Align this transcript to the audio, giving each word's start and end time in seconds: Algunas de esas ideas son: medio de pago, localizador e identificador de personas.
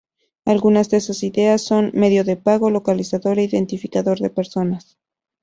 Algunas 0.45 0.89
de 0.89 0.97
esas 0.97 1.21
ideas 1.21 1.61
son: 1.63 1.91
medio 1.93 2.23
de 2.23 2.35
pago, 2.35 2.71
localizador 2.71 3.37
e 3.37 3.43
identificador 3.43 4.17
de 4.17 4.31
personas. 4.31 4.97